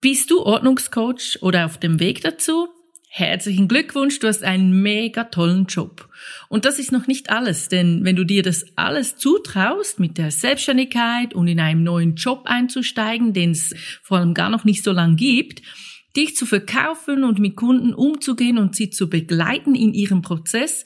Bist 0.00 0.30
du 0.30 0.42
Ordnungscoach 0.42 1.38
oder 1.40 1.66
auf 1.66 1.78
dem 1.78 1.98
Weg 1.98 2.20
dazu? 2.20 2.68
Herzlichen 3.08 3.66
Glückwunsch, 3.66 4.20
du 4.20 4.28
hast 4.28 4.44
einen 4.44 4.80
mega 4.80 5.24
tollen 5.24 5.66
Job. 5.66 6.08
Und 6.48 6.64
das 6.64 6.78
ist 6.78 6.92
noch 6.92 7.08
nicht 7.08 7.30
alles, 7.30 7.68
denn 7.68 8.04
wenn 8.04 8.14
du 8.14 8.22
dir 8.22 8.44
das 8.44 8.64
alles 8.76 9.16
zutraust, 9.16 9.98
mit 9.98 10.16
der 10.16 10.30
Selbstständigkeit 10.30 11.34
und 11.34 11.48
in 11.48 11.58
einem 11.58 11.82
neuen 11.82 12.14
Job 12.14 12.42
einzusteigen, 12.44 13.32
den 13.32 13.50
es 13.50 13.74
vor 14.04 14.18
allem 14.18 14.34
gar 14.34 14.50
noch 14.50 14.64
nicht 14.64 14.84
so 14.84 14.92
lang 14.92 15.16
gibt, 15.16 15.62
dich 16.16 16.36
zu 16.36 16.46
verkaufen 16.46 17.24
und 17.24 17.40
mit 17.40 17.56
Kunden 17.56 17.92
umzugehen 17.92 18.58
und 18.58 18.76
sie 18.76 18.90
zu 18.90 19.10
begleiten 19.10 19.74
in 19.74 19.94
ihrem 19.94 20.22
Prozess, 20.22 20.84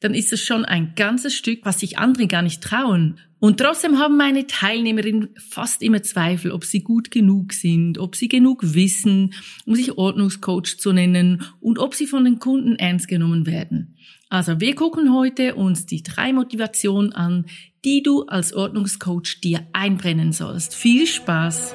dann 0.00 0.14
ist 0.14 0.32
es 0.32 0.42
schon 0.42 0.64
ein 0.64 0.94
ganzes 0.96 1.34
Stück, 1.34 1.60
was 1.64 1.80
sich 1.80 1.98
andere 1.98 2.26
gar 2.26 2.42
nicht 2.42 2.62
trauen. 2.62 3.18
Und 3.38 3.58
trotzdem 3.58 3.98
haben 3.98 4.16
meine 4.16 4.46
Teilnehmerinnen 4.46 5.30
fast 5.38 5.82
immer 5.82 6.02
Zweifel, 6.02 6.52
ob 6.52 6.64
sie 6.64 6.82
gut 6.82 7.10
genug 7.10 7.54
sind, 7.54 7.96
ob 7.98 8.14
sie 8.16 8.28
genug 8.28 8.74
wissen, 8.74 9.32
um 9.64 9.74
sich 9.74 9.96
Ordnungscoach 9.96 10.78
zu 10.78 10.92
nennen 10.92 11.42
und 11.60 11.78
ob 11.78 11.94
sie 11.94 12.06
von 12.06 12.24
den 12.24 12.38
Kunden 12.38 12.76
ernst 12.76 13.08
genommen 13.08 13.46
werden. 13.46 13.96
Also 14.28 14.60
wir 14.60 14.74
gucken 14.74 15.14
heute 15.14 15.54
uns 15.54 15.86
die 15.86 16.02
drei 16.02 16.32
Motivationen 16.32 17.12
an, 17.12 17.46
die 17.84 18.02
du 18.02 18.24
als 18.24 18.52
Ordnungscoach 18.52 19.40
dir 19.42 19.66
einbrennen 19.72 20.32
sollst. 20.32 20.74
Viel 20.74 21.06
Spaß! 21.06 21.74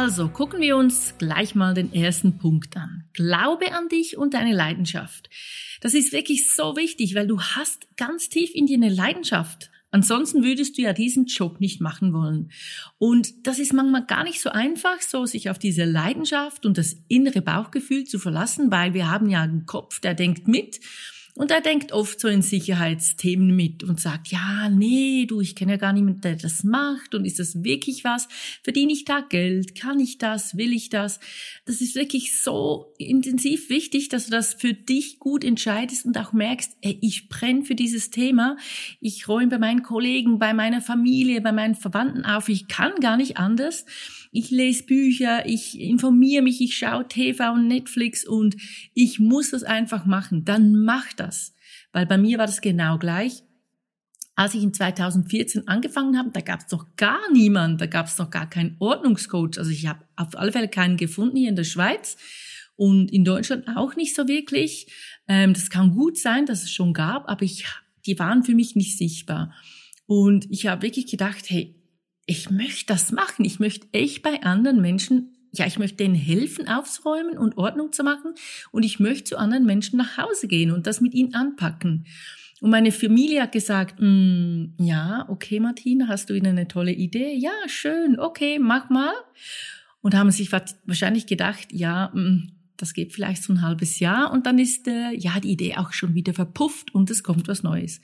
Also 0.00 0.28
gucken 0.28 0.60
wir 0.60 0.76
uns 0.76 1.14
gleich 1.18 1.56
mal 1.56 1.74
den 1.74 1.92
ersten 1.92 2.38
Punkt 2.38 2.76
an. 2.76 3.02
Glaube 3.14 3.72
an 3.72 3.88
dich 3.88 4.16
und 4.16 4.32
deine 4.32 4.54
Leidenschaft. 4.54 5.28
Das 5.80 5.92
ist 5.92 6.12
wirklich 6.12 6.54
so 6.54 6.76
wichtig, 6.76 7.16
weil 7.16 7.26
du 7.26 7.40
hast 7.40 7.88
ganz 7.96 8.28
tief 8.28 8.54
in 8.54 8.66
dir 8.66 8.76
eine 8.76 8.90
Leidenschaft. 8.90 9.72
Ansonsten 9.90 10.44
würdest 10.44 10.78
du 10.78 10.82
ja 10.82 10.92
diesen 10.92 11.26
Job 11.26 11.58
nicht 11.58 11.80
machen 11.80 12.12
wollen. 12.12 12.52
Und 12.98 13.44
das 13.48 13.58
ist 13.58 13.72
manchmal 13.72 14.06
gar 14.06 14.22
nicht 14.22 14.40
so 14.40 14.50
einfach, 14.50 15.00
so 15.00 15.26
sich 15.26 15.50
auf 15.50 15.58
diese 15.58 15.84
Leidenschaft 15.84 16.64
und 16.64 16.78
das 16.78 16.94
innere 17.08 17.42
Bauchgefühl 17.42 18.04
zu 18.04 18.20
verlassen, 18.20 18.70
weil 18.70 18.94
wir 18.94 19.10
haben 19.10 19.28
ja 19.28 19.42
einen 19.42 19.66
Kopf, 19.66 19.98
der 19.98 20.14
denkt 20.14 20.46
mit 20.46 20.78
und 21.38 21.52
er 21.52 21.60
denkt 21.60 21.92
oft 21.92 22.18
so 22.18 22.26
in 22.26 22.42
Sicherheitsthemen 22.42 23.54
mit 23.54 23.84
und 23.84 24.00
sagt, 24.00 24.26
ja, 24.26 24.68
nee, 24.68 25.24
du, 25.24 25.40
ich 25.40 25.54
kenne 25.54 25.72
ja 25.72 25.78
gar 25.78 25.92
niemanden, 25.92 26.20
der 26.20 26.34
das 26.34 26.64
macht 26.64 27.14
und 27.14 27.24
ist 27.24 27.38
das 27.38 27.62
wirklich 27.62 28.02
was? 28.02 28.26
Verdiene 28.64 28.92
ich 28.92 29.04
da 29.04 29.20
Geld? 29.20 29.76
Kann 29.76 30.00
ich 30.00 30.18
das? 30.18 30.56
Will 30.56 30.72
ich 30.72 30.90
das? 30.90 31.20
Das 31.64 31.80
ist 31.80 31.94
wirklich 31.94 32.42
so 32.42 32.92
intensiv 32.98 33.70
wichtig, 33.70 34.08
dass 34.08 34.24
du 34.24 34.32
das 34.32 34.54
für 34.54 34.74
dich 34.74 35.20
gut 35.20 35.44
entscheidest 35.44 36.06
und 36.06 36.18
auch 36.18 36.32
merkst, 36.32 36.76
ey, 36.80 36.98
ich 37.02 37.28
brenne 37.28 37.64
für 37.64 37.76
dieses 37.76 38.10
Thema. 38.10 38.56
Ich 39.00 39.28
räume 39.28 39.46
bei 39.46 39.58
meinen 39.58 39.84
Kollegen, 39.84 40.40
bei 40.40 40.52
meiner 40.52 40.80
Familie, 40.80 41.40
bei 41.40 41.52
meinen 41.52 41.76
Verwandten 41.76 42.24
auf. 42.24 42.48
Ich 42.48 42.66
kann 42.66 42.96
gar 43.00 43.16
nicht 43.16 43.36
anders 43.36 43.86
ich 44.30 44.50
lese 44.50 44.84
Bücher, 44.84 45.46
ich 45.46 45.80
informiere 45.80 46.42
mich, 46.42 46.60
ich 46.60 46.76
schaue 46.76 47.08
TV 47.08 47.52
und 47.52 47.68
Netflix 47.68 48.26
und 48.26 48.56
ich 48.94 49.18
muss 49.18 49.50
das 49.50 49.62
einfach 49.62 50.06
machen, 50.06 50.44
dann 50.44 50.74
mach 50.84 51.12
das. 51.12 51.54
Weil 51.92 52.06
bei 52.06 52.18
mir 52.18 52.38
war 52.38 52.46
das 52.46 52.60
genau 52.60 52.98
gleich. 52.98 53.42
Als 54.34 54.54
ich 54.54 54.62
in 54.62 54.72
2014 54.72 55.66
angefangen 55.66 56.16
habe, 56.16 56.30
da 56.30 56.40
gab 56.40 56.60
es 56.60 56.70
noch 56.70 56.94
gar 56.96 57.20
niemand, 57.32 57.80
da 57.80 57.86
gab 57.86 58.06
es 58.06 58.18
noch 58.18 58.30
gar 58.30 58.48
keinen 58.48 58.76
Ordnungscoach. 58.78 59.58
Also 59.58 59.70
ich 59.70 59.86
habe 59.86 60.04
auf 60.14 60.36
alle 60.38 60.52
Fälle 60.52 60.68
keinen 60.68 60.96
gefunden 60.96 61.36
hier 61.36 61.48
in 61.48 61.56
der 61.56 61.64
Schweiz 61.64 62.16
und 62.76 63.10
in 63.10 63.24
Deutschland 63.24 63.66
auch 63.74 63.96
nicht 63.96 64.14
so 64.14 64.28
wirklich. 64.28 64.92
Ähm, 65.26 65.54
das 65.54 65.70
kann 65.70 65.90
gut 65.90 66.18
sein, 66.18 66.46
dass 66.46 66.62
es 66.62 66.70
schon 66.70 66.92
gab, 66.92 67.28
aber 67.28 67.42
ich, 67.42 67.64
die 68.06 68.18
waren 68.18 68.44
für 68.44 68.54
mich 68.54 68.76
nicht 68.76 68.96
sichtbar. 68.96 69.52
Und 70.06 70.46
ich 70.50 70.66
habe 70.68 70.82
wirklich 70.82 71.06
gedacht, 71.06 71.50
hey, 71.50 71.77
ich 72.28 72.50
möchte 72.50 72.92
das 72.92 73.10
machen. 73.10 73.46
Ich 73.46 73.58
möchte 73.58 73.88
echt 73.92 74.22
bei 74.22 74.42
anderen 74.42 74.82
Menschen, 74.82 75.32
ja, 75.50 75.66
ich 75.66 75.78
möchte 75.78 75.96
denen 75.96 76.14
helfen, 76.14 76.68
aufzuräumen 76.68 77.38
und 77.38 77.56
Ordnung 77.56 77.90
zu 77.90 78.04
machen. 78.04 78.34
Und 78.70 78.84
ich 78.84 79.00
möchte 79.00 79.24
zu 79.24 79.38
anderen 79.38 79.64
Menschen 79.64 79.96
nach 79.96 80.18
Hause 80.18 80.46
gehen 80.46 80.70
und 80.70 80.86
das 80.86 81.00
mit 81.00 81.14
ihnen 81.14 81.34
anpacken. 81.34 82.04
Und 82.60 82.68
meine 82.68 82.92
Familie 82.92 83.42
hat 83.42 83.52
gesagt, 83.52 83.96
mm, 83.98 84.74
ja, 84.78 85.24
okay, 85.28 85.58
Martina, 85.58 86.06
hast 86.08 86.28
du 86.28 86.34
wieder 86.34 86.50
eine 86.50 86.68
tolle 86.68 86.92
Idee? 86.92 87.34
Ja, 87.34 87.52
schön, 87.66 88.20
okay, 88.20 88.58
mach 88.58 88.90
mal. 88.90 89.14
Und 90.02 90.14
haben 90.14 90.30
sich 90.30 90.52
wahrscheinlich 90.52 91.26
gedacht, 91.26 91.68
ja, 91.72 92.10
mm, 92.12 92.57
das 92.78 92.94
geht 92.94 93.12
vielleicht 93.12 93.42
so 93.42 93.52
ein 93.52 93.62
halbes 93.62 93.98
Jahr 93.98 94.32
und 94.32 94.46
dann 94.46 94.58
ist 94.58 94.88
äh, 94.88 95.12
ja 95.12 95.38
die 95.40 95.50
Idee 95.50 95.76
auch 95.76 95.92
schon 95.92 96.14
wieder 96.14 96.32
verpufft 96.32 96.94
und 96.94 97.10
es 97.10 97.22
kommt 97.22 97.48
was 97.48 97.62
Neues. 97.62 98.00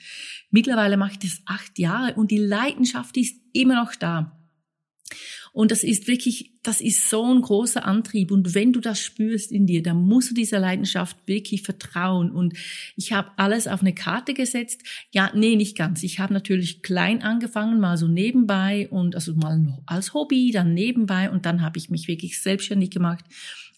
Mittlerweile 0.50 0.96
mache 0.96 1.12
ich 1.12 1.18
das 1.18 1.40
acht 1.46 1.78
Jahre 1.78 2.14
und 2.14 2.30
die 2.30 2.38
Leidenschaft 2.38 3.16
ist 3.16 3.40
immer 3.52 3.76
noch 3.76 3.94
da. 3.94 4.38
Und 5.54 5.70
das 5.70 5.84
ist 5.84 6.08
wirklich, 6.08 6.50
das 6.64 6.80
ist 6.80 7.08
so 7.08 7.32
ein 7.32 7.40
großer 7.40 7.84
Antrieb. 7.84 8.32
Und 8.32 8.56
wenn 8.56 8.72
du 8.72 8.80
das 8.80 8.98
spürst 8.98 9.52
in 9.52 9.66
dir, 9.66 9.84
dann 9.84 9.98
musst 9.98 10.32
du 10.32 10.34
dieser 10.34 10.58
Leidenschaft 10.58 11.16
wirklich 11.26 11.62
vertrauen. 11.62 12.32
Und 12.32 12.54
ich 12.96 13.12
habe 13.12 13.30
alles 13.36 13.68
auf 13.68 13.80
eine 13.80 13.94
Karte 13.94 14.34
gesetzt. 14.34 14.82
Ja, 15.12 15.30
nee, 15.32 15.54
nicht 15.54 15.78
ganz. 15.78 16.02
Ich 16.02 16.18
habe 16.18 16.34
natürlich 16.34 16.82
klein 16.82 17.22
angefangen, 17.22 17.78
mal 17.78 17.96
so 17.96 18.08
nebenbei 18.08 18.88
und 18.90 19.14
also 19.14 19.32
mal 19.36 19.78
als 19.86 20.12
Hobby, 20.12 20.50
dann 20.50 20.74
nebenbei 20.74 21.30
und 21.30 21.46
dann 21.46 21.62
habe 21.62 21.78
ich 21.78 21.88
mich 21.88 22.08
wirklich 22.08 22.42
selbstständig 22.42 22.90
gemacht 22.90 23.24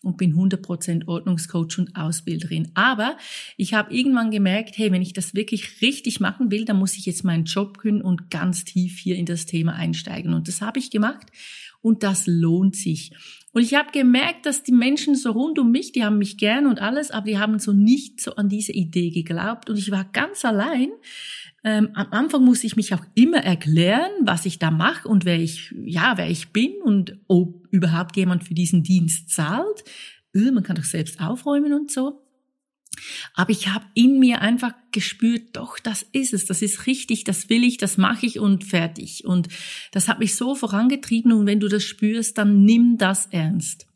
und 0.03 0.17
bin 0.17 0.35
100% 0.35 1.09
Ordnungscoach 1.09 1.79
und 1.79 1.95
Ausbilderin. 1.95 2.71
Aber 2.73 3.19
ich 3.59 3.75
habe 3.75 3.95
irgendwann 3.95 4.31
gemerkt, 4.31 4.79
hey, 4.79 4.93
wenn 4.93 5.03
ich 5.03 5.13
das 5.13 5.35
wirklich 5.35 5.83
richtig 5.83 6.21
machen 6.21 6.51
will, 6.51 6.65
dann 6.65 6.79
muss 6.79 6.97
ich 6.97 7.05
jetzt 7.05 7.25
meinen 7.25 7.45
Job 7.45 7.77
können 7.77 8.01
und 8.01 8.31
ganz 8.31 8.65
tief 8.65 8.99
hier 8.99 9.17
in 9.17 9.27
das 9.27 9.45
Thema 9.45 9.75
einsteigen. 9.75 10.33
Und 10.33 10.49
das 10.49 10.63
habe 10.63 10.79
ich 10.79 10.91
gemacht 10.91 11.27
und 11.87 12.03
das 12.03 12.27
lohnt 12.27 12.75
sich. 12.75 13.13
Und 13.53 13.63
ich 13.63 13.75
habe 13.75 13.91
gemerkt, 13.93 14.45
dass 14.45 14.63
die 14.63 14.73
Menschen 14.73 15.15
so 15.15 15.31
rund 15.31 15.59
um 15.59 15.71
mich, 15.71 15.93
die 15.93 16.05
haben 16.05 16.19
mich 16.19 16.37
gern 16.37 16.67
und 16.67 16.83
alles, 16.83 17.11
aber 17.11 17.27
die 17.27 17.39
haben 17.39 17.59
so 17.59 17.73
nicht 17.73 18.21
so 18.21 18.35
an 18.37 18.49
diese 18.49 18.73
Idee 18.73 19.11
geglaubt. 19.11 19.71
Und 19.71 19.79
ich 19.79 19.91
war 19.91 20.05
ganz 20.13 20.45
allein 20.45 20.91
ähm, 21.67 21.91
am 21.95 22.07
Anfang 22.13 22.45
muss 22.45 22.63
ich 22.63 22.77
mich 22.77 22.95
auch 22.95 23.05
immer 23.15 23.39
erklären, 23.39 24.11
was 24.21 24.47
ich 24.47 24.61
da 24.61 24.71
mache 24.71 25.09
und 25.09 25.25
wer 25.25 25.37
ich, 25.37 25.75
ja, 25.85 26.13
wer 26.17 26.31
ich 26.31 26.53
bin 26.53 26.75
und 26.85 27.19
ob 27.27 27.67
überhaupt 27.73 28.17
jemand 28.17 28.45
für 28.45 28.55
diesen 28.55 28.85
Dienst 28.85 29.31
zahlt. 29.31 29.83
Öh, 30.35 30.53
man 30.53 30.63
kann 30.63 30.77
doch 30.77 30.85
selbst 30.85 31.21
aufräumen 31.21 31.73
und 31.73 31.91
so. 31.91 32.26
Aber 33.35 33.51
ich 33.51 33.69
habe 33.69 33.85
in 33.95 34.19
mir 34.19 34.41
einfach 34.41 34.73
gespürt, 34.93 35.57
doch, 35.57 35.79
das 35.79 36.03
ist 36.13 36.33
es, 36.33 36.47
das 36.47 36.63
ist 36.63 36.87
richtig, 36.87 37.25
das 37.25 37.49
will 37.49 37.65
ich, 37.65 37.77
das 37.79 37.97
mache 37.97 38.27
ich 38.27 38.39
und 38.39 38.65
fertig. 38.65 39.25
Und 39.25 39.49
das 39.93 40.09
hat 40.09 40.19
mich 40.19 40.37
so 40.37 40.55
vorangetrieben 40.55 41.33
und 41.33 41.47
wenn 41.47 41.61
du 41.61 41.69
das 41.69 41.85
spürst, 41.85 42.39
dann 42.39 42.65
nimm 42.65 42.99
das 42.99 43.27
ernst. 43.27 43.87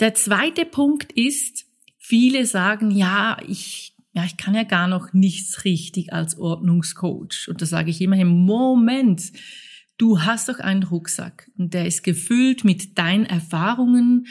Der 0.00 0.14
zweite 0.14 0.64
Punkt 0.64 1.12
ist, 1.12 1.66
viele 1.98 2.46
sagen, 2.46 2.90
ja, 2.90 3.36
ich 3.46 3.94
ja, 4.18 4.24
ich 4.24 4.36
kann 4.36 4.54
ja 4.54 4.64
gar 4.64 4.88
noch 4.88 5.12
nichts 5.12 5.64
richtig 5.64 6.12
als 6.12 6.36
Ordnungscoach. 6.36 7.46
Und 7.48 7.62
da 7.62 7.66
sage 7.66 7.90
ich 7.90 8.00
immerhin, 8.00 8.26
Moment, 8.26 9.32
du 9.96 10.22
hast 10.22 10.48
doch 10.48 10.58
einen 10.58 10.82
Rucksack 10.82 11.50
und 11.56 11.72
der 11.72 11.86
ist 11.86 12.02
gefüllt 12.02 12.64
mit 12.64 12.98
deinen 12.98 13.26
Erfahrungen 13.26 14.26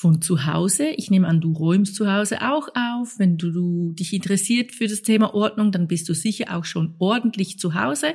von 0.00 0.22
zu 0.22 0.46
Hause. 0.46 0.88
Ich 0.96 1.10
nehme 1.10 1.28
an, 1.28 1.40
du 1.40 1.52
räumst 1.52 1.94
zu 1.94 2.10
Hause 2.10 2.40
auch 2.42 2.68
auf. 2.74 3.18
Wenn 3.18 3.36
du, 3.36 3.52
du 3.52 3.92
dich 3.92 4.12
interessiert 4.12 4.72
für 4.72 4.86
das 4.86 5.02
Thema 5.02 5.34
Ordnung, 5.34 5.72
dann 5.72 5.88
bist 5.88 6.08
du 6.08 6.14
sicher 6.14 6.56
auch 6.56 6.64
schon 6.64 6.94
ordentlich 6.98 7.58
zu 7.58 7.74
Hause 7.74 8.14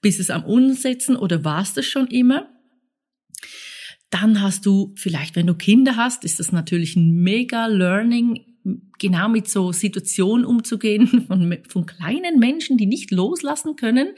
bist 0.00 0.20
es 0.20 0.30
am 0.30 0.44
Umsetzen 0.44 1.16
oder 1.16 1.44
warst 1.44 1.78
es 1.78 1.86
schon 1.86 2.06
immer? 2.06 2.48
Dann 4.10 4.40
hast 4.40 4.66
du 4.66 4.92
vielleicht, 4.96 5.36
wenn 5.36 5.46
du 5.46 5.54
Kinder 5.54 5.96
hast, 5.96 6.24
ist 6.24 6.40
das 6.40 6.52
natürlich 6.52 6.96
ein 6.96 7.22
mega 7.22 7.66
Learning, 7.66 8.44
genau 8.98 9.28
mit 9.28 9.48
so 9.48 9.72
Situationen 9.72 10.44
umzugehen 10.44 11.06
von, 11.26 11.58
von 11.68 11.86
kleinen 11.86 12.38
Menschen, 12.38 12.76
die 12.76 12.86
nicht 12.86 13.10
loslassen 13.10 13.76
können. 13.76 14.08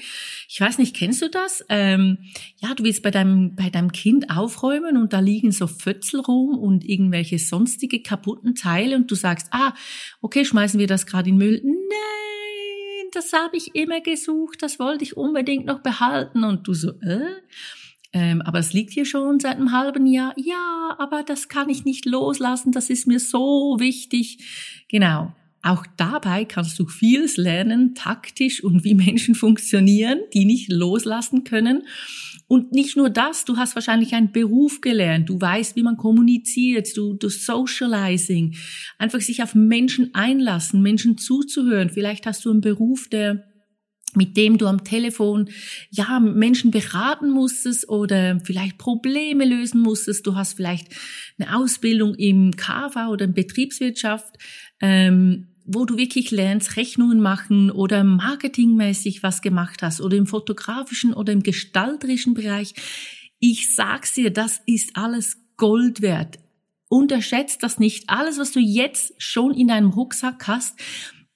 Ich 0.48 0.60
weiß 0.60 0.78
nicht, 0.78 0.96
kennst 0.96 1.22
du 1.22 1.30
das? 1.30 1.64
Ähm, 1.68 2.18
ja, 2.60 2.74
du 2.74 2.84
willst 2.84 3.02
bei 3.02 3.10
deinem, 3.10 3.54
bei 3.54 3.70
deinem 3.70 3.92
Kind 3.92 4.30
aufräumen 4.30 4.96
und 4.96 5.12
da 5.12 5.20
liegen 5.20 5.52
so 5.52 5.66
Fötzel 5.66 6.20
rum 6.20 6.58
und 6.58 6.84
irgendwelche 6.84 7.38
sonstige 7.38 8.02
kaputten 8.02 8.54
Teile 8.54 8.96
und 8.96 9.10
du 9.10 9.14
sagst, 9.14 9.48
ah, 9.52 9.74
okay, 10.20 10.44
schmeißen 10.44 10.80
wir 10.80 10.86
das 10.86 11.06
gerade 11.06 11.30
in 11.30 11.36
Müll. 11.36 11.60
Nein, 11.64 13.08
das 13.12 13.32
habe 13.32 13.56
ich 13.56 13.74
immer 13.74 14.00
gesucht, 14.00 14.62
das 14.62 14.78
wollte 14.78 15.04
ich 15.04 15.16
unbedingt 15.16 15.66
noch 15.66 15.80
behalten. 15.80 16.44
Und 16.44 16.66
du 16.66 16.74
so, 16.74 16.90
äh? 17.00 17.36
Ähm, 18.12 18.42
aber 18.42 18.58
es 18.58 18.72
liegt 18.72 18.92
hier 18.92 19.06
schon 19.06 19.40
seit 19.40 19.56
einem 19.56 19.72
halben 19.72 20.06
Jahr. 20.06 20.34
Ja, 20.36 20.94
aber 20.98 21.22
das 21.22 21.48
kann 21.48 21.70
ich 21.70 21.84
nicht 21.84 22.04
loslassen. 22.04 22.72
Das 22.72 22.90
ist 22.90 23.06
mir 23.06 23.20
so 23.20 23.76
wichtig. 23.78 24.84
Genau. 24.88 25.32
Auch 25.64 25.86
dabei 25.96 26.44
kannst 26.44 26.78
du 26.80 26.86
vieles 26.86 27.36
lernen, 27.36 27.94
taktisch 27.94 28.64
und 28.64 28.82
wie 28.82 28.94
Menschen 28.94 29.36
funktionieren, 29.36 30.18
die 30.34 30.44
nicht 30.44 30.70
loslassen 30.70 31.44
können. 31.44 31.84
Und 32.48 32.72
nicht 32.72 32.96
nur 32.96 33.08
das, 33.08 33.44
du 33.44 33.56
hast 33.56 33.76
wahrscheinlich 33.76 34.12
einen 34.14 34.32
Beruf 34.32 34.80
gelernt, 34.80 35.28
du 35.28 35.40
weißt, 35.40 35.76
wie 35.76 35.82
man 35.82 35.96
kommuniziert, 35.96 36.94
du, 36.96 37.14
du 37.14 37.30
Socializing, 37.30 38.56
einfach 38.98 39.20
sich 39.20 39.42
auf 39.42 39.54
Menschen 39.54 40.14
einlassen, 40.14 40.82
Menschen 40.82 41.16
zuzuhören. 41.16 41.88
Vielleicht 41.88 42.26
hast 42.26 42.44
du 42.44 42.50
einen 42.50 42.60
Beruf, 42.60 43.08
der 43.08 43.51
mit 44.14 44.36
dem 44.36 44.58
du 44.58 44.66
am 44.66 44.84
Telefon 44.84 45.48
ja 45.90 46.20
Menschen 46.20 46.70
beraten 46.70 47.30
musstest 47.30 47.88
oder 47.88 48.40
vielleicht 48.40 48.78
Probleme 48.78 49.44
lösen 49.44 49.80
musstest. 49.80 50.26
Du 50.26 50.36
hast 50.36 50.54
vielleicht 50.54 50.88
eine 51.38 51.56
Ausbildung 51.56 52.14
im 52.14 52.56
KV 52.56 53.08
oder 53.10 53.24
in 53.24 53.34
Betriebswirtschaft, 53.34 54.36
ähm, 54.80 55.48
wo 55.64 55.84
du 55.84 55.96
wirklich 55.96 56.30
lernst, 56.30 56.76
Rechnungen 56.76 57.20
machen 57.20 57.70
oder 57.70 58.04
marketingmäßig 58.04 59.22
was 59.22 59.42
gemacht 59.42 59.82
hast 59.82 60.00
oder 60.00 60.16
im 60.16 60.26
fotografischen 60.26 61.14
oder 61.14 61.32
im 61.32 61.42
gestalterischen 61.42 62.34
Bereich. 62.34 62.74
Ich 63.38 63.74
sag's 63.74 64.14
dir, 64.14 64.30
das 64.30 64.60
ist 64.66 64.96
alles 64.96 65.38
Gold 65.56 66.02
wert. 66.02 66.38
Unterschätzt 66.88 67.62
das 67.62 67.78
nicht. 67.78 68.10
Alles, 68.10 68.38
was 68.38 68.52
du 68.52 68.60
jetzt 68.60 69.14
schon 69.16 69.54
in 69.54 69.68
deinem 69.68 69.90
Rucksack 69.90 70.46
hast, 70.46 70.78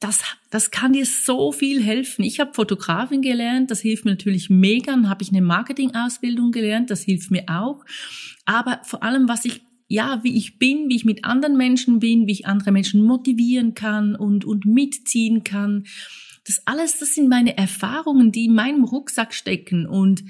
das, 0.00 0.22
das 0.50 0.70
kann 0.70 0.92
dir 0.92 1.06
so 1.06 1.52
viel 1.52 1.82
helfen. 1.82 2.22
Ich 2.22 2.38
habe 2.38 2.52
Fotografin 2.52 3.22
gelernt, 3.22 3.70
das 3.70 3.80
hilft 3.80 4.04
mir 4.04 4.12
natürlich 4.12 4.50
mega. 4.50 4.92
Dann 4.92 5.08
habe 5.08 5.22
ich 5.22 5.30
eine 5.30 5.40
Marketingausbildung 5.40 6.52
gelernt, 6.52 6.90
das 6.90 7.02
hilft 7.02 7.30
mir 7.30 7.44
auch. 7.48 7.84
Aber 8.44 8.80
vor 8.84 9.02
allem, 9.02 9.28
was 9.28 9.44
ich 9.44 9.62
ja, 9.88 10.20
wie 10.24 10.36
ich 10.36 10.58
bin, 10.58 10.88
wie 10.88 10.96
ich 10.96 11.04
mit 11.04 11.24
anderen 11.24 11.56
Menschen 11.56 12.00
bin, 12.00 12.26
wie 12.26 12.32
ich 12.32 12.46
andere 12.46 12.72
Menschen 12.72 13.02
motivieren 13.02 13.74
kann 13.74 14.16
und, 14.16 14.44
und 14.44 14.66
mitziehen 14.66 15.44
kann. 15.44 15.84
Das 16.44 16.62
alles, 16.66 16.98
das 16.98 17.14
sind 17.14 17.28
meine 17.28 17.56
Erfahrungen, 17.56 18.32
die 18.32 18.46
in 18.46 18.54
meinem 18.54 18.84
Rucksack 18.84 19.32
stecken 19.32 19.86
und 19.86 20.24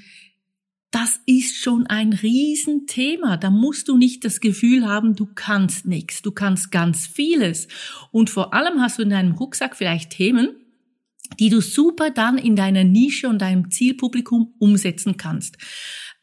das 0.91 1.19
ist 1.25 1.57
schon 1.57 1.85
ein 1.87 2.13
Riesenthema. 2.13 3.37
Da 3.37 3.49
musst 3.49 3.87
du 3.87 3.97
nicht 3.97 4.23
das 4.23 4.39
Gefühl 4.39 4.87
haben, 4.87 5.15
du 5.15 5.25
kannst 5.25 5.85
nichts. 5.85 6.21
Du 6.21 6.31
kannst 6.31 6.71
ganz 6.71 7.05
vieles. 7.05 7.67
Und 8.11 8.29
vor 8.29 8.53
allem 8.53 8.81
hast 8.81 8.97
du 8.97 9.03
in 9.03 9.09
deinem 9.09 9.33
Rucksack 9.33 9.75
vielleicht 9.75 10.11
Themen, 10.11 10.49
die 11.39 11.49
du 11.49 11.61
super 11.61 12.09
dann 12.09 12.37
in 12.37 12.55
deiner 12.55 12.85
Nische 12.85 13.27
und 13.27 13.41
deinem 13.41 13.69
Zielpublikum 13.69 14.53
umsetzen 14.59 15.17
kannst. 15.17 15.57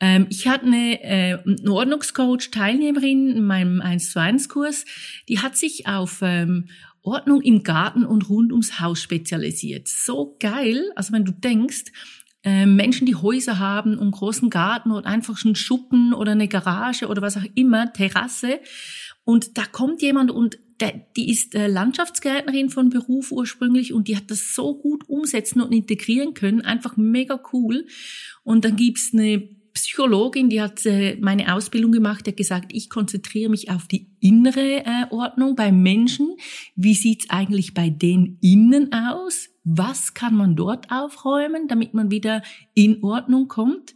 Ähm, 0.00 0.26
ich 0.30 0.48
hatte 0.48 0.66
eine, 0.66 1.02
äh, 1.02 1.38
eine 1.44 1.72
Ordnungscoach-Teilnehmerin 1.72 3.30
in 3.36 3.44
meinem 3.44 3.80
1 3.80 4.12
zu 4.12 4.20
1 4.20 4.48
Kurs, 4.48 4.86
die 5.28 5.40
hat 5.40 5.56
sich 5.56 5.86
auf 5.86 6.20
ähm, 6.22 6.68
Ordnung 7.02 7.42
im 7.42 7.62
Garten 7.62 8.04
und 8.04 8.30
rund 8.30 8.50
ums 8.50 8.80
Haus 8.80 9.02
spezialisiert. 9.02 9.88
So 9.88 10.36
geil, 10.40 10.90
also 10.96 11.12
wenn 11.12 11.26
du 11.26 11.32
denkst, 11.32 11.92
ähm, 12.44 12.76
Menschen, 12.76 13.06
die 13.06 13.16
Häuser 13.16 13.58
haben, 13.58 13.98
einen 13.98 14.10
großen 14.10 14.50
Garten 14.50 14.92
oder 14.92 15.06
einfach 15.06 15.38
schon 15.38 15.56
Schuppen 15.56 16.12
oder 16.12 16.32
eine 16.32 16.46
Garage 16.48 17.08
oder 17.08 17.22
was 17.22 17.36
auch 17.36 17.46
immer, 17.54 17.92
Terrasse. 17.92 18.60
Und 19.24 19.56
da 19.56 19.64
kommt 19.64 20.02
jemand 20.02 20.30
und 20.30 20.58
der, 20.80 20.92
die 21.16 21.30
ist 21.30 21.54
äh, 21.54 21.66
Landschaftsgärtnerin 21.68 22.68
von 22.68 22.90
Beruf 22.90 23.32
ursprünglich 23.32 23.92
und 23.92 24.08
die 24.08 24.16
hat 24.16 24.30
das 24.30 24.54
so 24.54 24.74
gut 24.74 25.08
umsetzen 25.08 25.60
und 25.60 25.72
integrieren 25.72 26.34
können, 26.34 26.60
einfach 26.60 26.96
mega 26.96 27.40
cool. 27.52 27.86
Und 28.42 28.64
dann 28.64 28.76
gibt's 28.76 29.10
eine 29.12 29.48
Psychologin, 29.72 30.50
die 30.50 30.60
hat 30.60 30.84
äh, 30.84 31.16
meine 31.20 31.54
Ausbildung 31.54 31.92
gemacht, 31.92 32.26
die 32.26 32.30
hat 32.30 32.36
gesagt, 32.36 32.72
ich 32.72 32.90
konzentriere 32.90 33.50
mich 33.50 33.70
auf 33.70 33.88
die 33.88 34.08
innere 34.20 34.84
äh, 34.84 35.06
Ordnung 35.10 35.56
bei 35.56 35.72
Menschen. 35.72 36.36
Wie 36.76 36.94
sieht's 36.94 37.30
eigentlich 37.30 37.74
bei 37.74 37.88
den 37.90 38.38
innen 38.40 38.92
aus? 38.92 39.48
Was 39.64 40.14
kann 40.14 40.36
man 40.36 40.56
dort 40.56 40.90
aufräumen, 40.90 41.68
damit 41.68 41.94
man 41.94 42.10
wieder 42.10 42.42
in 42.74 43.02
Ordnung 43.02 43.48
kommt? 43.48 43.94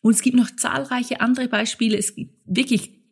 Und 0.00 0.14
es 0.14 0.22
gibt 0.22 0.36
noch 0.36 0.50
zahlreiche 0.56 1.20
andere 1.20 1.48
Beispiele. 1.48 1.96
Es 1.96 2.16
gibt 2.16 2.34
wirklich 2.44 3.02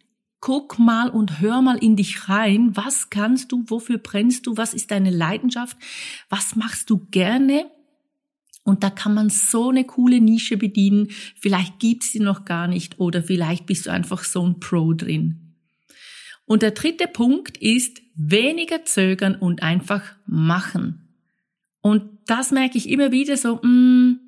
guck 0.41 0.79
mal 0.79 1.11
und 1.11 1.41
hör 1.41 1.61
mal 1.63 1.77
in 1.77 1.97
dich 1.97 2.29
rein. 2.29 2.75
Was 2.75 3.11
kannst 3.11 3.53
du? 3.53 3.65
Wofür 3.67 3.99
brennst 3.99 4.47
du? 4.47 4.57
Was 4.57 4.75
ist 4.75 4.91
deine 4.91 5.11
Leidenschaft? 5.11 5.77
Was 6.31 6.57
machst 6.57 6.91
du 6.91 7.07
gerne? 7.11 7.71
Und 8.65 8.83
da 8.83 8.91
kann 8.91 9.15
man 9.15 9.31
so 9.31 9.71
eine 9.71 9.85
coole 9.85 10.21
Nische 10.21 10.57
bedienen. 10.57 11.09
Vielleicht 11.39 11.79
gibt's 11.79 12.13
sie 12.13 12.21
noch 12.21 12.45
gar 12.45 12.69
nicht 12.69 12.99
oder 12.99 13.23
vielleicht 13.23 13.67
bist 13.67 13.87
du 13.87 13.91
einfach 13.91 14.25
so 14.25 14.47
ein 14.47 14.61
Pro 14.61 14.93
drin. 14.93 15.57
Und 16.47 16.63
der 16.63 16.73
dritte 16.73 17.07
Punkt 17.07 17.59
ist 17.59 18.01
weniger 18.15 18.85
zögern 18.85 19.35
und 19.35 19.63
einfach 19.63 20.03
machen. 20.27 21.10
Und 21.83 22.19
das 22.27 22.51
merke 22.51 22.77
ich 22.77 22.89
immer 22.89 23.11
wieder 23.11 23.37
so, 23.37 23.61
mh, 23.63 23.69
mm, 23.69 24.21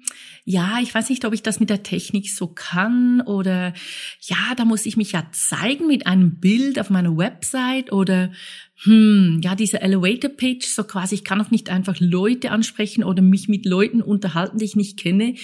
ja, 0.45 0.79
ich 0.83 0.93
weiß 0.93 1.09
nicht, 1.09 1.25
ob 1.25 1.33
ich 1.33 1.43
das 1.43 1.61
mit 1.61 1.71
der 1.71 1.85
Technik 1.85 2.29
so 2.29 2.49
kann 2.49 3.21
oder 3.21 3.75
ja, 4.21 4.55
da 4.57 4.65
muss 4.65 4.87
ich 4.87 4.97
mich 4.97 5.13
ja 5.13 5.29
zeigen 5.31 5.87
mit 5.87 6.07
einem 6.07 6.41
Bild 6.41 6.81
auf 6.81 6.91
meiner 6.91 7.17
Website 7.17 7.93
oder 7.93 8.33
hm, 8.85 9.41
ja, 9.45 9.55
diese 9.55 9.81
Elevator 9.81 10.31
Pitch, 10.31 10.67
so 10.67 10.83
quasi, 10.83 11.15
ich 11.15 11.25
kann 11.25 11.41
auch 11.41 11.53
nicht 11.53 11.71
einfach 11.71 12.01
Leute 12.01 12.51
ansprechen 12.51 13.05
oder 13.05 13.23
mich 13.23 13.49
mit 13.49 13.65
Leuten 13.65 14.03
unterhalten, 14.03 14.59
die 14.59 14.65
ich 14.65 14.75
nicht 14.75 14.99
kenne, 14.99 15.37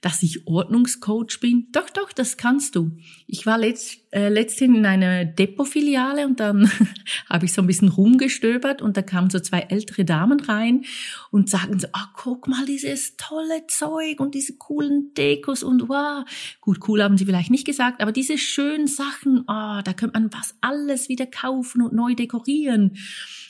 dass 0.00 0.22
ich 0.22 0.46
Ordnungscoach 0.46 1.40
bin. 1.40 1.66
Doch, 1.72 1.90
doch, 1.90 2.12
das 2.12 2.38
kannst 2.38 2.74
du. 2.74 2.92
Ich 3.26 3.44
war 3.44 3.58
letzt, 3.58 3.98
äh, 4.12 4.28
letztens 4.28 4.78
in 4.78 4.86
einer 4.86 5.26
Depot-Filiale 5.26 6.26
und 6.26 6.40
dann 6.40 6.70
habe 7.28 7.44
ich 7.44 7.52
so 7.52 7.60
ein 7.60 7.66
bisschen 7.66 7.88
rumgestöbert 7.88 8.80
und 8.80 8.96
da 8.96 9.02
kamen 9.02 9.28
so 9.28 9.40
zwei 9.40 9.60
ältere 9.60 10.06
Damen 10.06 10.40
rein 10.40 10.84
und 11.30 11.50
sagen 11.50 11.78
so, 11.78 11.88
ah, 11.92 12.08
guck 12.14 12.48
mal 12.48 12.64
dieses 12.64 13.16
tolle 13.16 13.66
Zeug 13.66 14.20
und 14.20 14.34
diese 14.34 14.56
coolen 14.56 15.12
Dekos 15.14 15.62
und 15.62 15.88
wow. 15.90 16.24
Gut, 16.62 16.78
cool 16.88 17.02
haben 17.02 17.18
sie 17.18 17.26
vielleicht 17.26 17.50
nicht 17.50 17.66
gesagt, 17.66 18.00
aber 18.00 18.12
diese 18.12 18.38
schönen 18.38 18.86
Sachen, 18.86 19.44
ah, 19.48 19.80
oh, 19.80 19.82
da 19.82 19.92
könnte 19.92 20.18
man 20.18 20.32
was 20.32 20.54
alles 20.60 21.08
wieder 21.10 21.26
kaufen 21.26 21.82
und 21.82 21.92
neu 21.92 22.14
dekorieren. 22.14 22.85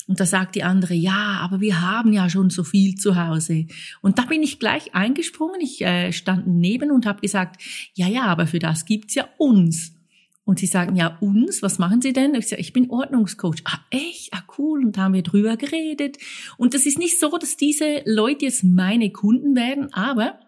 Und 0.08 0.20
da 0.20 0.26
sagt 0.26 0.54
die 0.54 0.62
andere, 0.62 0.94
ja, 0.94 1.38
aber 1.40 1.60
wir 1.60 1.80
haben 1.80 2.12
ja 2.12 2.30
schon 2.30 2.50
so 2.50 2.62
viel 2.62 2.94
zu 2.94 3.16
Hause. 3.16 3.66
Und 4.02 4.18
da 4.18 4.22
bin 4.22 4.42
ich 4.42 4.60
gleich 4.60 4.94
eingesprungen. 4.94 5.60
Ich 5.60 5.82
äh, 5.82 6.12
stand 6.12 6.46
neben 6.46 6.92
und 6.92 7.06
habe 7.06 7.20
gesagt, 7.20 7.60
ja, 7.94 8.06
ja, 8.06 8.24
aber 8.26 8.46
für 8.46 8.60
das 8.60 8.84
gibt's 8.84 9.14
ja 9.14 9.28
uns. 9.36 9.96
Und 10.44 10.60
sie 10.60 10.66
sagen, 10.66 10.94
ja, 10.94 11.18
uns, 11.20 11.60
was 11.60 11.80
machen 11.80 12.00
Sie 12.00 12.12
denn? 12.12 12.36
Ich 12.36 12.46
sage, 12.46 12.62
ich 12.62 12.72
bin 12.72 12.88
Ordnungscoach. 12.88 13.62
Ah, 13.64 13.80
echt? 13.90 14.32
Ah, 14.32 14.44
cool. 14.58 14.84
Und 14.84 14.96
da 14.96 15.02
haben 15.02 15.14
wir 15.14 15.24
drüber 15.24 15.56
geredet. 15.56 16.18
Und 16.56 16.72
das 16.72 16.86
ist 16.86 16.98
nicht 16.98 17.18
so, 17.18 17.36
dass 17.36 17.56
diese 17.56 18.02
Leute 18.04 18.44
jetzt 18.44 18.62
meine 18.62 19.10
Kunden 19.10 19.56
werden, 19.56 19.92
aber 19.92 20.38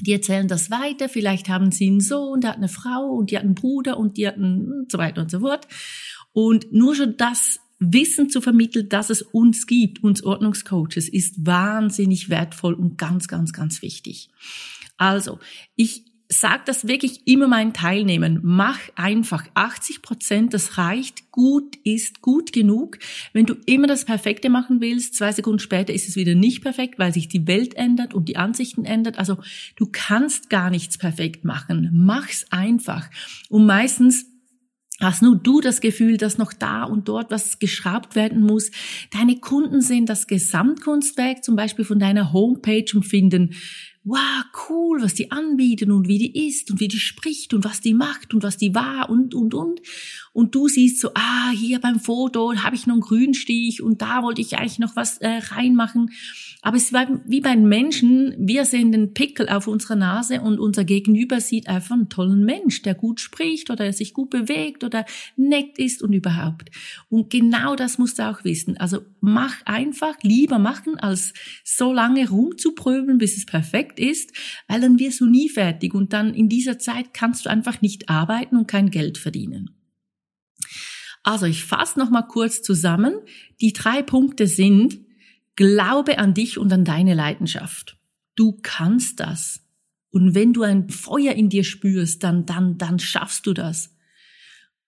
die 0.00 0.12
erzählen 0.12 0.48
das 0.48 0.70
weiter. 0.70 1.08
Vielleicht 1.08 1.48
haben 1.48 1.70
sie 1.70 1.86
einen 1.86 2.00
Sohn, 2.00 2.42
der 2.42 2.50
hat 2.50 2.58
eine 2.58 2.68
Frau 2.68 3.06
und 3.06 3.30
die 3.30 3.36
hat 3.38 3.44
einen 3.44 3.54
Bruder 3.54 3.96
und 3.96 4.18
die 4.18 4.28
hat 4.28 4.36
einen 4.36 4.70
und 4.70 4.92
so 4.92 4.98
weiter 4.98 5.22
und 5.22 5.30
so 5.30 5.40
fort. 5.40 5.66
Und 6.34 6.70
nur 6.70 6.94
schon 6.94 7.16
das 7.16 7.58
Wissen 7.82 8.30
zu 8.30 8.40
vermitteln, 8.40 8.88
dass 8.88 9.10
es 9.10 9.22
uns 9.22 9.66
gibt, 9.66 10.02
uns 10.04 10.22
Ordnungscoaches, 10.22 11.08
ist 11.08 11.46
wahnsinnig 11.46 12.28
wertvoll 12.30 12.74
und 12.74 12.96
ganz, 12.96 13.28
ganz, 13.28 13.52
ganz 13.52 13.82
wichtig. 13.82 14.30
Also, 14.96 15.38
ich 15.74 16.04
sage 16.32 16.62
das 16.64 16.88
wirklich 16.88 17.26
immer 17.26 17.46
meinen 17.46 17.72
Teilnehmern. 17.72 18.40
Mach 18.42 18.78
einfach 18.96 19.46
80 19.54 20.02
Prozent, 20.02 20.54
das 20.54 20.78
reicht. 20.78 21.30
Gut 21.30 21.76
ist 21.84 22.22
gut 22.22 22.52
genug. 22.52 22.98
Wenn 23.32 23.46
du 23.46 23.54
immer 23.66 23.86
das 23.86 24.04
Perfekte 24.04 24.48
machen 24.48 24.80
willst, 24.80 25.14
zwei 25.14 25.32
Sekunden 25.32 25.58
später 25.58 25.92
ist 25.92 26.08
es 26.08 26.16
wieder 26.16 26.34
nicht 26.34 26.62
perfekt, 26.62 26.98
weil 26.98 27.12
sich 27.12 27.28
die 27.28 27.46
Welt 27.46 27.74
ändert 27.74 28.14
und 28.14 28.28
die 28.28 28.36
Ansichten 28.36 28.84
ändert. 28.84 29.18
Also 29.18 29.38
du 29.76 29.88
kannst 29.90 30.50
gar 30.50 30.70
nichts 30.70 30.98
perfekt 30.98 31.44
machen. 31.44 31.90
Mach's 31.92 32.46
einfach. 32.50 33.10
Und 33.48 33.66
meistens 33.66 34.31
Hast 35.02 35.20
nur 35.20 35.34
du 35.34 35.60
das 35.60 35.80
Gefühl, 35.80 36.16
dass 36.16 36.38
noch 36.38 36.52
da 36.52 36.84
und 36.84 37.08
dort 37.08 37.32
was 37.32 37.58
geschraubt 37.58 38.14
werden 38.14 38.40
muss? 38.40 38.70
Deine 39.10 39.40
Kunden 39.40 39.80
sehen 39.80 40.06
das 40.06 40.28
Gesamtkunstwerk 40.28 41.42
zum 41.42 41.56
Beispiel 41.56 41.84
von 41.84 41.98
deiner 41.98 42.32
Homepage 42.32 42.86
und 42.94 43.02
finden, 43.02 43.54
wow, 44.04 44.44
cool, 44.68 45.02
was 45.02 45.14
die 45.14 45.32
anbieten 45.32 45.90
und 45.90 46.06
wie 46.06 46.18
die 46.18 46.48
ist 46.48 46.70
und 46.70 46.78
wie 46.78 46.86
die 46.86 47.00
spricht 47.00 47.52
und 47.52 47.64
was 47.64 47.80
die 47.80 47.94
macht 47.94 48.32
und 48.32 48.44
was 48.44 48.56
die 48.58 48.76
war 48.76 49.10
und, 49.10 49.34
und, 49.34 49.54
und. 49.54 49.80
Und 50.32 50.54
du 50.54 50.66
siehst 50.66 51.00
so, 51.00 51.10
ah, 51.14 51.50
hier 51.50 51.78
beim 51.78 52.00
Foto 52.00 52.54
habe 52.56 52.74
ich 52.74 52.86
noch 52.86 52.94
einen 52.94 53.02
Grünstich 53.02 53.82
und 53.82 54.00
da 54.00 54.22
wollte 54.22 54.40
ich 54.40 54.56
eigentlich 54.58 54.78
noch 54.78 54.96
was 54.96 55.18
äh, 55.18 55.28
reinmachen. 55.28 56.10
Aber 56.62 56.76
es 56.76 56.92
war 56.92 57.06
wie 57.26 57.40
bei 57.40 57.56
Menschen, 57.56 58.34
wir 58.38 58.64
sehen 58.64 58.92
den 58.92 59.12
Pickel 59.12 59.48
auf 59.48 59.66
unserer 59.66 59.96
Nase 59.96 60.40
und 60.40 60.58
unser 60.58 60.84
Gegenüber 60.84 61.40
sieht 61.40 61.68
einfach 61.68 61.96
einen 61.96 62.08
tollen 62.08 62.44
Mensch, 62.44 62.82
der 62.82 62.94
gut 62.94 63.20
spricht 63.20 63.68
oder 63.68 63.92
sich 63.92 64.14
gut 64.14 64.30
bewegt 64.30 64.84
oder 64.84 65.04
nett 65.36 65.76
ist 65.76 66.02
und 66.02 66.12
überhaupt. 66.12 66.70
Und 67.10 67.30
genau 67.30 67.74
das 67.74 67.98
musst 67.98 68.18
du 68.18 68.30
auch 68.30 68.44
wissen. 68.44 68.76
Also 68.78 69.00
mach 69.20 69.56
einfach, 69.66 70.14
lieber 70.22 70.58
machen, 70.58 70.98
als 70.98 71.34
so 71.64 71.92
lange 71.92 72.28
rumzupröbeln, 72.28 73.18
bis 73.18 73.36
es 73.36 73.44
perfekt 73.44 73.98
ist, 73.98 74.32
weil 74.68 74.80
dann 74.80 74.98
wirst 74.98 75.20
du 75.20 75.26
nie 75.26 75.48
fertig 75.48 75.94
und 75.94 76.12
dann 76.12 76.32
in 76.32 76.48
dieser 76.48 76.78
Zeit 76.78 77.12
kannst 77.12 77.44
du 77.44 77.50
einfach 77.50 77.82
nicht 77.82 78.08
arbeiten 78.08 78.56
und 78.56 78.68
kein 78.68 78.90
Geld 78.90 79.18
verdienen. 79.18 79.81
Also 81.22 81.46
ich 81.46 81.64
fasse 81.64 81.98
noch 81.98 82.10
mal 82.10 82.22
kurz 82.22 82.62
zusammen. 82.62 83.14
Die 83.60 83.72
drei 83.72 84.02
Punkte 84.02 84.46
sind, 84.46 85.00
Glaube 85.54 86.18
an 86.18 86.32
dich 86.32 86.56
und 86.56 86.72
an 86.72 86.84
deine 86.84 87.14
Leidenschaft. 87.14 87.98
Du 88.36 88.58
kannst 88.62 89.20
das. 89.20 89.60
Und 90.10 90.34
wenn 90.34 90.52
du 90.52 90.62
ein 90.62 90.88
Feuer 90.88 91.34
in 91.34 91.50
dir 91.50 91.64
spürst, 91.64 92.22
dann, 92.22 92.46
dann, 92.46 92.78
dann 92.78 92.98
schaffst 92.98 93.46
du 93.46 93.52
das. 93.52 93.94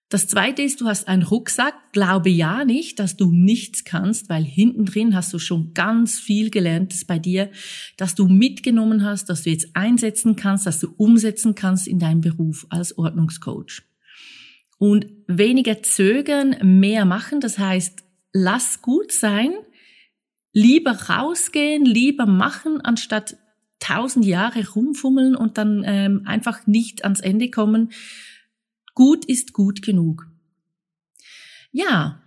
Das 0.09 0.27
zweite 0.27 0.63
ist, 0.63 0.81
du 0.81 0.87
hast 0.87 1.09
einen 1.09 1.23
Rucksack. 1.23 1.75
Glaube 1.93 2.31
ja 2.31 2.65
nicht, 2.65 2.99
dass 2.99 3.17
du 3.17 3.33
nichts 3.33 3.85
kannst, 3.85 4.29
weil 4.29 4.45
hinten 4.45 4.85
drin 4.85 5.15
hast 5.15 5.33
du 5.33 5.39
schon 5.39 5.75
ganz 5.75 6.19
viel 6.19 6.51
gelerntes 6.51 7.05
bei 7.05 7.19
dir, 7.19 7.51
dass 7.97 8.15
du 8.15 8.29
mitgenommen 8.29 9.05
hast, 9.05 9.29
dass 9.29 9.43
du 9.43 9.51
jetzt 9.51 9.75
einsetzen 9.75 10.37
kannst, 10.37 10.67
dass 10.67 10.79
du 10.79 10.95
umsetzen 10.97 11.55
kannst 11.55 11.89
in 11.89 11.99
deinem 11.99 12.21
Beruf 12.21 12.67
als 12.69 12.97
Ordnungscoach. 12.97 13.83
Und 14.79 15.07
weniger 15.27 15.83
zögern, 15.83 16.57
mehr 16.63 17.05
machen. 17.05 17.41
Das 17.41 17.59
heißt, 17.59 18.05
lass 18.33 18.83
gut 18.83 19.13
sein, 19.13 19.53
lieber 20.53 20.93
rausgehen, 20.93 21.85
lieber 21.85 22.27
machen, 22.27 22.81
anstatt 22.81 23.37
tausend 23.81 24.25
Jahre 24.25 24.67
rumfummeln 24.71 25.37
und 25.37 25.59
dann 25.59 25.83
ähm, 25.85 26.23
einfach 26.25 26.67
nicht 26.67 27.05
ans 27.05 27.21
Ende 27.21 27.51
kommen. 27.51 27.93
Gut 28.95 29.25
ist 29.25 29.53
gut 29.53 29.83
genug. 29.83 30.27
Ja, 31.71 32.23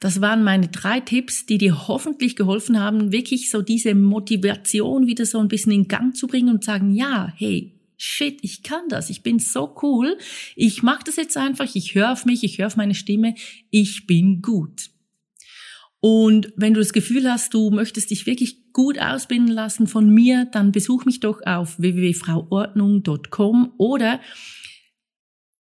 das 0.00 0.20
waren 0.20 0.42
meine 0.42 0.68
drei 0.68 1.00
Tipps, 1.00 1.46
die 1.46 1.58
dir 1.58 1.88
hoffentlich 1.88 2.36
geholfen 2.36 2.80
haben, 2.80 3.12
wirklich 3.12 3.50
so 3.50 3.62
diese 3.62 3.94
Motivation 3.94 5.06
wieder 5.06 5.26
so 5.26 5.38
ein 5.38 5.48
bisschen 5.48 5.72
in 5.72 5.88
Gang 5.88 6.16
zu 6.16 6.26
bringen 6.26 6.48
und 6.48 6.64
sagen, 6.64 6.92
ja, 6.92 7.32
hey, 7.36 7.75
shit, 7.96 8.38
ich 8.42 8.62
kann 8.62 8.88
das, 8.88 9.10
ich 9.10 9.22
bin 9.22 9.38
so 9.38 9.76
cool, 9.82 10.16
ich 10.54 10.82
mache 10.82 11.04
das 11.04 11.16
jetzt 11.16 11.36
einfach, 11.36 11.74
ich 11.74 11.94
höre 11.94 12.12
auf 12.12 12.24
mich, 12.24 12.42
ich 12.44 12.56
höre 12.58 12.68
auf 12.68 12.76
meine 12.76 12.94
Stimme, 12.94 13.34
ich 13.70 14.06
bin 14.06 14.40
gut. 14.42 14.90
Und 16.00 16.52
wenn 16.56 16.74
du 16.74 16.80
das 16.80 16.92
Gefühl 16.92 17.30
hast, 17.30 17.54
du 17.54 17.70
möchtest 17.70 18.10
dich 18.10 18.26
wirklich 18.26 18.72
gut 18.72 18.98
ausbilden 18.98 19.46
lassen 19.48 19.86
von 19.86 20.10
mir, 20.10 20.44
dann 20.44 20.72
besuch 20.72 21.06
mich 21.06 21.20
doch 21.20 21.40
auf 21.44 21.78
www.frauordnung.com 21.78 23.72
oder 23.78 24.20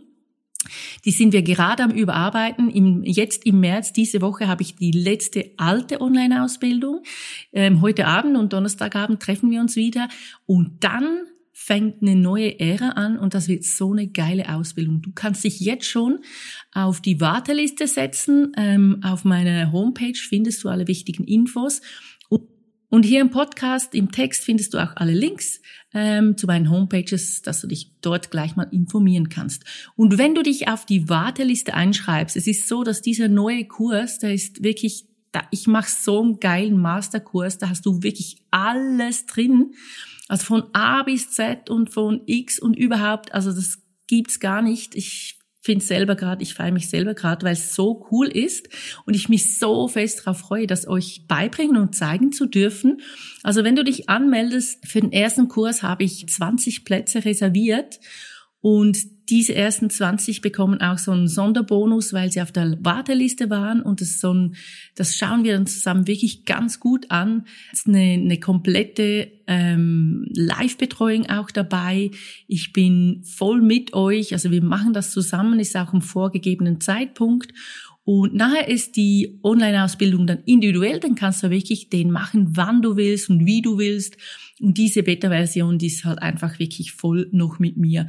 die 1.05 1.11
sind 1.11 1.33
wir 1.33 1.41
gerade 1.41 1.83
am 1.83 1.91
Überarbeiten. 1.91 2.69
Im, 2.69 3.03
jetzt 3.03 3.45
im 3.45 3.59
März, 3.59 3.93
diese 3.93 4.21
Woche, 4.21 4.47
habe 4.47 4.61
ich 4.61 4.75
die 4.75 4.91
letzte 4.91 5.51
alte 5.57 6.01
Online-Ausbildung. 6.01 7.03
Ähm, 7.53 7.81
heute 7.81 8.07
Abend 8.07 8.37
und 8.37 8.53
Donnerstagabend 8.53 9.21
treffen 9.21 9.51
wir 9.51 9.61
uns 9.61 9.75
wieder. 9.75 10.07
Und 10.45 10.83
dann 10.83 11.25
fängt 11.57 12.01
eine 12.01 12.17
neue 12.17 12.59
Ära 12.59 12.89
an 12.89 13.17
und 13.17 13.33
das 13.33 13.47
wird 13.47 13.63
so 13.63 13.93
eine 13.93 14.07
geile 14.07 14.53
Ausbildung. 14.53 15.01
Du 15.01 15.11
kannst 15.15 15.45
dich 15.45 15.61
jetzt 15.61 15.85
schon 15.85 16.19
auf 16.73 16.99
die 16.99 17.21
Warteliste 17.21 17.87
setzen. 17.87 18.51
Ähm, 18.57 18.99
auf 19.03 19.23
meiner 19.23 19.71
Homepage 19.71 20.17
findest 20.17 20.63
du 20.63 20.69
alle 20.69 20.87
wichtigen 20.87 21.23
Infos. 21.23 21.81
Und 22.95 23.03
hier 23.03 23.19
im 23.19 23.29
Podcast, 23.29 23.93
im 23.93 24.09
Text 24.09 24.45
findest 24.45 24.73
du 24.73 24.77
auch 24.77 24.95
alle 24.95 25.11
Links 25.11 25.59
ähm, 25.93 26.37
zu 26.37 26.47
meinen 26.47 26.71
Homepages, 26.71 27.41
dass 27.41 27.59
du 27.59 27.67
dich 27.67 27.91
dort 27.99 28.31
gleich 28.31 28.55
mal 28.55 28.69
informieren 28.71 29.27
kannst. 29.27 29.65
Und 29.97 30.17
wenn 30.17 30.33
du 30.33 30.43
dich 30.43 30.69
auf 30.69 30.85
die 30.85 31.09
Warteliste 31.09 31.73
einschreibst, 31.73 32.37
es 32.37 32.47
ist 32.47 32.69
so, 32.69 32.85
dass 32.85 33.01
dieser 33.01 33.27
neue 33.27 33.65
Kurs, 33.65 34.19
der 34.19 34.33
ist 34.33 34.63
wirklich, 34.63 35.09
da, 35.33 35.41
ich 35.51 35.67
mache 35.67 35.89
so 35.91 36.21
einen 36.21 36.39
geilen 36.39 36.81
Masterkurs, 36.81 37.57
da 37.57 37.67
hast 37.67 37.85
du 37.85 38.01
wirklich 38.01 38.37
alles 38.49 39.25
drin. 39.25 39.73
Also 40.29 40.45
von 40.45 40.63
A 40.71 41.03
bis 41.03 41.31
Z 41.31 41.69
und 41.69 41.89
von 41.89 42.21
X 42.27 42.59
und 42.59 42.77
überhaupt, 42.77 43.33
also 43.33 43.51
das 43.51 43.79
gibt's 44.07 44.39
gar 44.39 44.61
nicht. 44.61 44.95
Ich 44.95 45.37
finde 45.65 45.83
selber 45.83 46.15
gerade, 46.15 46.43
ich 46.43 46.53
feiere 46.53 46.71
mich 46.71 46.89
selber 46.89 47.15
gerade, 47.15 47.43
weil 47.43 47.53
es 47.53 47.73
so 47.73 48.07
cool 48.11 48.27
ist 48.27 48.69
und 49.05 49.15
ich 49.15 49.29
mich 49.29 49.57
so 49.57 49.87
fest 49.87 50.19
darauf 50.19 50.37
freue, 50.37 50.67
das 50.67 50.87
euch 50.87 51.25
beibringen 51.27 51.77
und 51.77 51.95
zeigen 51.95 52.31
zu 52.31 52.45
dürfen. 52.45 53.01
Also 53.41 53.63
wenn 53.63 53.75
du 53.75 53.83
dich 53.83 54.07
anmeldest 54.07 54.87
für 54.87 55.01
den 55.01 55.11
ersten 55.11 55.47
Kurs, 55.47 55.81
habe 55.81 56.03
ich 56.03 56.27
20 56.27 56.85
Plätze 56.85 57.25
reserviert 57.25 57.99
und 58.65 59.29
diese 59.29 59.53
ersten 59.53 59.91
20 59.91 60.41
bekommen 60.41 60.81
auch 60.81 60.97
so 60.97 61.11
einen 61.11 61.27
Sonderbonus, 61.27 62.13
weil 62.13 62.31
sie 62.31 62.41
auf 62.41 62.51
der 62.51 62.75
Warteliste 62.83 63.51
waren 63.51 63.83
und 63.83 64.01
das 64.01 64.19
so 64.19 64.33
ein, 64.33 64.55
das 64.95 65.15
schauen 65.15 65.43
wir 65.43 65.53
dann 65.53 65.67
zusammen 65.67 66.07
wirklich 66.07 66.45
ganz 66.45 66.79
gut 66.79 67.11
an. 67.11 67.45
Es 67.71 67.81
ist 67.81 67.87
eine, 67.87 68.13
eine 68.13 68.39
komplette 68.39 69.31
ähm, 69.45 70.25
Live-Betreuung 70.33 71.27
auch 71.29 71.51
dabei. 71.51 72.09
Ich 72.47 72.73
bin 72.73 73.21
voll 73.23 73.61
mit 73.61 73.93
euch, 73.93 74.33
also 74.33 74.49
wir 74.49 74.63
machen 74.63 74.93
das 74.93 75.11
zusammen, 75.11 75.59
ist 75.59 75.77
auch 75.77 75.93
im 75.93 76.01
vorgegebenen 76.01 76.81
Zeitpunkt 76.81 77.53
und 78.07 78.35
nachher 78.35 78.67
ist 78.67 78.97
die 78.97 79.39
Online-Ausbildung 79.41 80.27
dann 80.27 80.43
individuell, 80.45 80.99
dann 80.99 81.15
kannst 81.15 81.41
du 81.41 81.49
wirklich 81.49 81.89
den 81.89 82.11
machen, 82.11 82.49
wann 82.51 82.83
du 82.83 82.97
willst 82.97 83.31
und 83.31 83.47
wie 83.47 83.63
du 83.63 83.79
willst. 83.79 84.17
Und 84.61 84.77
diese 84.77 85.01
Beta-Version, 85.01 85.79
die 85.79 85.87
ist 85.87 86.05
halt 86.05 86.21
einfach 86.21 86.59
wirklich 86.59 86.91
voll 86.91 87.27
noch 87.31 87.57
mit 87.57 87.77
mir. 87.77 88.05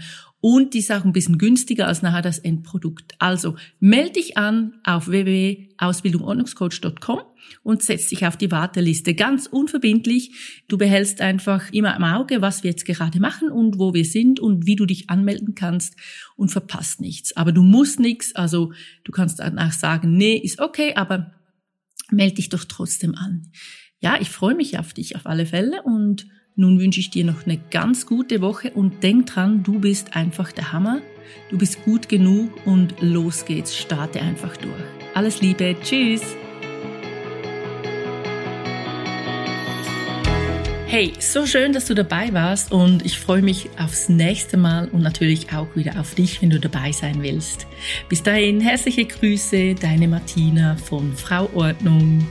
Und 0.49 0.75
die 0.75 0.79
ist 0.79 0.93
auch 0.93 1.05
ein 1.05 1.13
bisschen 1.13 1.39
günstiger 1.39 1.89
als 1.89 2.03
nachher 2.03 2.23
das 2.23 2.39
Endprodukt. 2.39 3.17
Also 3.19 3.57
melde 3.81 4.13
dich 4.13 4.39
an 4.39 4.75
auf 4.85 5.09
www.ausbildungordnungscoach.com 5.09 7.19
und 7.65 7.83
setz 7.83 8.11
dich 8.11 8.25
auf 8.29 8.37
die 8.37 8.53
Warteliste. 8.53 9.15
Ganz 9.15 9.49
unverbindlich. 9.49 10.63
Du 10.69 10.79
behältst 10.79 11.21
einfach 11.21 11.73
immer 11.73 11.97
im 11.97 12.05
Auge, 12.05 12.43
was 12.43 12.63
wir 12.63 12.71
jetzt 12.71 12.85
gerade 12.85 13.19
machen 13.19 13.51
und 13.51 13.81
wo 13.81 13.93
wir 13.93 14.05
sind 14.05 14.39
und 14.39 14.67
wie 14.67 14.77
du 14.77 14.87
dich 14.87 15.11
anmelden 15.11 15.57
kannst 15.57 15.97
und 16.37 16.53
verpasst 16.53 17.01
nichts. 17.01 17.37
Aber 17.37 17.51
du 17.51 17.65
musst 17.65 17.99
nichts. 17.99 18.37
Also 18.37 18.73
du 19.03 19.11
kannst 19.11 19.41
danach 19.41 19.73
sagen, 19.73 20.17
nee, 20.17 20.37
ist 20.37 20.61
okay, 20.61 20.95
aber 20.95 21.33
melde 22.13 22.37
dich 22.37 22.51
doch 22.51 22.63
trotzdem 22.63 23.17
an. 23.17 23.51
Ja, 23.99 24.17
ich 24.21 24.31
freue 24.31 24.55
mich 24.55 24.79
auf 24.79 24.93
dich 24.93 25.17
auf 25.17 25.27
alle 25.27 25.47
Fälle 25.47 25.83
und 25.83 26.29
nun 26.57 26.81
wünsche 26.81 27.01
ich 27.01 27.11
dir 27.11 27.25
noch 27.25 27.45
eine 27.45 27.59
ganz 27.71 28.07
gute 28.07 28.41
Woche 28.41 28.71
und 28.71 29.03
denk 29.03 29.27
dran, 29.27 29.63
du 29.63 29.79
bist 29.79 30.17
einfach 30.17 30.53
der 30.53 30.73
Hammer. 30.73 31.01
Du 31.51 31.59
bist 31.59 31.85
gut 31.85 32.09
genug 32.09 32.51
und 32.67 32.95
los 33.01 33.45
geht's. 33.45 33.77
Starte 33.77 34.23
einfach 34.23 34.57
durch. 34.57 34.73
Alles 35.15 35.43
Liebe. 35.43 35.77
Tschüss. 35.83 36.23
Hey, 40.87 41.13
so 41.19 41.45
schön, 41.45 41.73
dass 41.73 41.87
du 41.87 41.95
dabei 41.95 42.33
warst 42.33 42.73
und 42.73 43.05
ich 43.05 43.19
freue 43.19 43.43
mich 43.43 43.69
aufs 43.79 44.09
nächste 44.09 44.57
Mal 44.57 44.89
und 44.89 45.03
natürlich 45.03 45.53
auch 45.53 45.67
wieder 45.75 46.01
auf 46.01 46.15
dich, 46.15 46.41
wenn 46.41 46.49
du 46.49 46.59
dabei 46.59 46.93
sein 46.93 47.23
willst. 47.23 47.67
Bis 48.09 48.23
dahin 48.23 48.61
herzliche 48.61 49.05
Grüße, 49.05 49.75
deine 49.75 50.09
Martina 50.09 50.77
von 50.77 51.13
Frau 51.15 51.51
Ordnung. 51.55 52.27